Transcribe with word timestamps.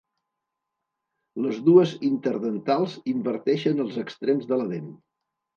Les 1.43 1.59
dues 1.67 1.93
interdentals 2.09 2.97
inverteixen 3.15 3.87
els 3.87 4.03
extrems 4.07 4.53
de 4.55 4.61
la 4.63 4.71
dent. 4.77 4.93